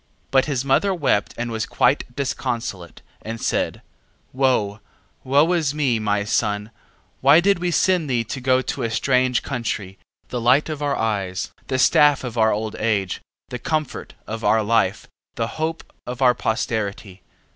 10:4. 0.31 0.31
But 0.31 0.45
his 0.45 0.65
mother 0.65 0.95
wept 0.95 1.35
and 1.37 1.51
was 1.51 1.67
quite 1.67 2.15
disconsolate, 2.15 3.03
and 3.21 3.39
said: 3.39 3.83
Woe, 4.33 4.79
woe 5.23 5.53
is 5.53 5.75
me, 5.75 5.99
my 5.99 6.23
son; 6.23 6.71
why 7.19 7.39
did 7.39 7.59
we 7.59 7.69
send 7.69 8.09
thee 8.09 8.23
to 8.23 8.41
go 8.41 8.63
to 8.63 8.81
a 8.81 8.89
strange 8.89 9.43
country, 9.43 9.99
the 10.29 10.41
light 10.41 10.69
of 10.69 10.81
our 10.81 10.95
eyes, 10.95 11.51
the 11.67 11.77
staff 11.77 12.23
of 12.23 12.35
our 12.35 12.51
old 12.51 12.75
age, 12.77 13.21
the 13.49 13.59
comfort 13.59 14.15
of 14.25 14.43
our 14.43 14.63
life, 14.63 15.05
the 15.35 15.45
hope 15.61 15.83
of 16.07 16.19
our 16.19 16.33
posterity? 16.33 17.21